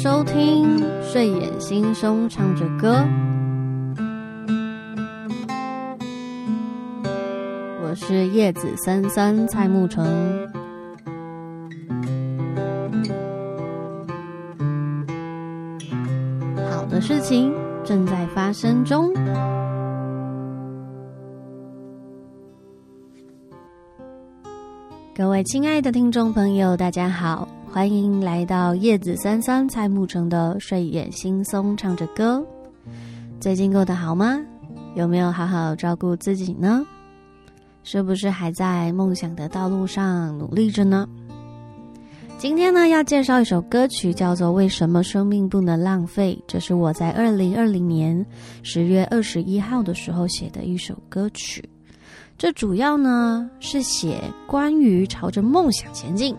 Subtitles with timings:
[0.00, 3.04] 收听睡眼惺忪唱着歌，
[7.82, 10.06] 我是叶子三三蔡沐橙。
[16.70, 17.52] 好的事情
[17.82, 19.12] 正在发生中。
[25.12, 32.44] 各位亲爱的听众朋友，大家好，欢迎来到叶子三三蔡沐橙的睡眼惺忪唱着歌。
[33.38, 34.36] 最近过得好吗？
[34.96, 36.84] 有没有好好照顾自己呢？
[37.84, 41.08] 是不是还在梦想的道路上努力着呢？
[42.36, 48.26] 今天呢，要介绍一首歌曲，叫做《为什么生命不能浪费》，这是我在二零二零年
[48.64, 51.64] 十月二十一号的时候写的一首歌曲。
[52.36, 56.36] 这主要呢是写关于朝着梦想前进，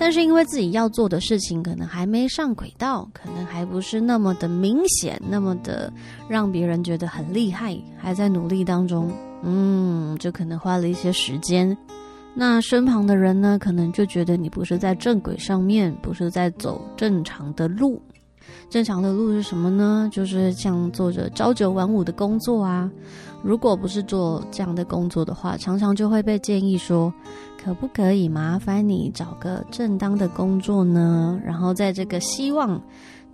[0.00, 5.92] 但是因为自己要做的事情可能还没上轨道，可能还不是那么的明显，那么的
[6.26, 9.12] 让别人觉得很厉害，还在努力当中。
[9.42, 11.76] 嗯，就可能花了一些时间。
[12.32, 18.00] 那身旁的人呢，可能就觉得你不是在正轨上面，不是在走正常的路。
[18.68, 20.08] 正常的路是什么呢？
[20.12, 22.90] 就是像做着朝九晚五的工作啊。
[23.42, 27.12] 如果不是做这样的工作的话，常常就会被建议说，
[27.62, 31.40] 可不可以麻烦你找个正当的工作呢？
[31.44, 32.78] 然后在这个希望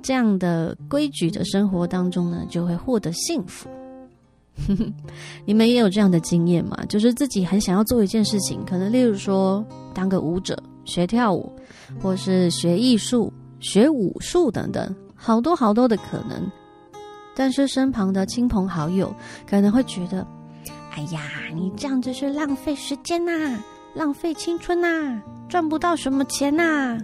[0.00, 3.68] 这样的规矩的生活当中呢，就会获得幸福。
[5.44, 6.78] 你们也有这样的经验吗？
[6.88, 9.62] 就是自己很想要做一件事情，可能例如说
[9.92, 11.50] 当个舞者、学跳舞，
[12.00, 16.50] 或是学艺术、学武术等等，好多好多的可能。
[17.34, 19.14] 但是身旁的亲朋好友
[19.48, 20.26] 可能会觉得
[20.94, 21.20] ：“哎呀，
[21.54, 23.58] 你这样子是浪费时间呐，
[23.94, 26.98] 浪费青春呐，赚不到什么钱呐。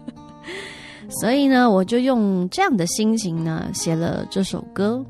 [1.20, 5.04] ”所以呢，我就用这样的心情呢写了这首歌。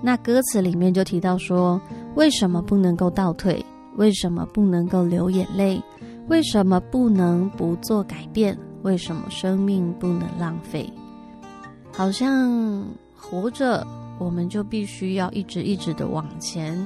[0.00, 1.80] 那歌词里面就提到说
[2.16, 3.64] ：“为什么不能够倒退？
[3.96, 5.82] 为什么不能够流眼泪？
[6.28, 8.56] 为什么不能不做改变？
[8.82, 10.92] 为什么生命不能浪费？”
[11.92, 12.84] 好像。
[13.24, 13.86] 活着，
[14.18, 16.76] 我们就必须要一直一直的往前，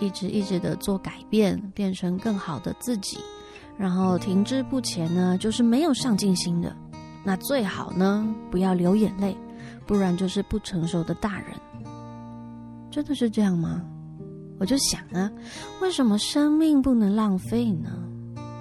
[0.00, 3.16] 一直一直的做改变，变成更好的自己。
[3.78, 6.74] 然后停滞不前呢，就是没有上进心的。
[7.24, 9.36] 那最好呢，不要流眼泪，
[9.86, 11.50] 不然就是不成熟的大人。
[12.90, 13.80] 真的是这样吗？
[14.58, 15.30] 我就想啊，
[15.80, 17.90] 为什么生命不能浪费呢？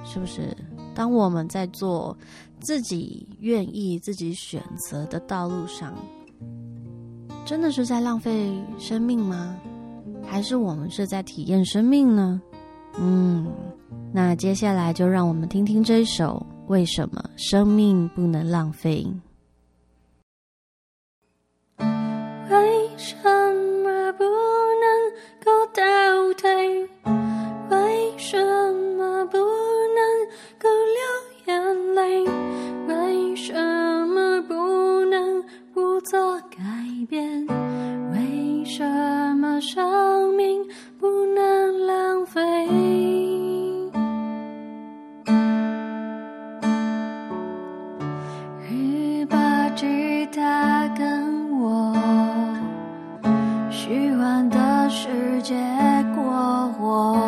[0.06, 0.56] 是不是？
[0.94, 2.18] 当我们在做
[2.60, 5.94] 自己愿意、自己选择的道路上。
[7.46, 9.56] 真的是在浪费生命吗？
[10.26, 12.42] 还是我们是在体验生命呢？
[12.98, 13.52] 嗯，
[14.14, 19.06] 那接下来就让我们听听这首《为什么生命不能浪费》。
[53.86, 55.54] 虚幻的世界
[56.16, 57.23] 过活。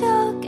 [0.00, 0.43] 就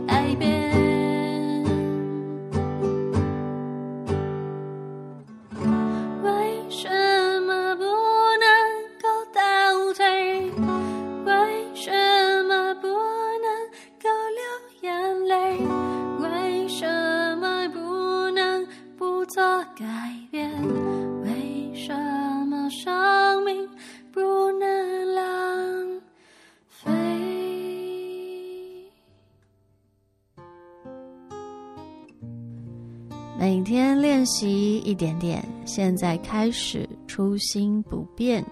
[33.38, 38.42] 每天练习一点点，现在开始初心不变，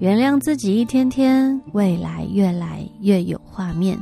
[0.00, 3.96] 原谅自己一天天，未来越来越有画面。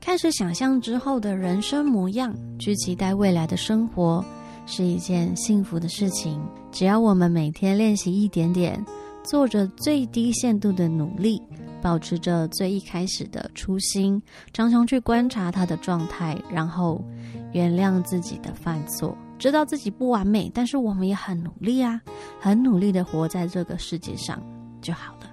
[0.00, 4.24] 开始想象之后的人生模样，去期待未来的生活，
[4.66, 6.42] 是一件幸福的事情。
[6.72, 8.84] 只要我们每天练习一点点，
[9.22, 11.40] 做着最低限度的努力，
[11.80, 14.20] 保持着最一开始的初心，
[14.52, 17.00] 常常去观察他的状态，然后
[17.52, 22.00] 原谅自己的犯错，知道自己不完美，但是我们也很努力啊，
[22.40, 24.42] 很努力的活在这个世界上
[24.80, 25.30] 就好了。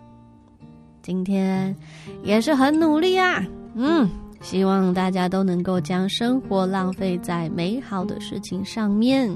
[1.01, 1.75] 今天
[2.23, 3.45] 也是很努力啊，
[3.75, 4.09] 嗯。
[4.41, 9.29] 希望大家都能够将生活浪费在美好的事情上面。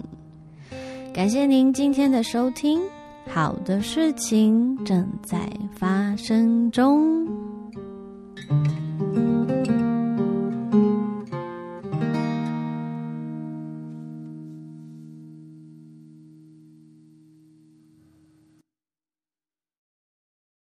[1.13, 2.81] 感谢您今天的收听，
[3.27, 7.27] 好的事情正在发生中。